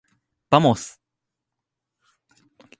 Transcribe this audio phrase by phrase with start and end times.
[0.49, 0.99] ばもす。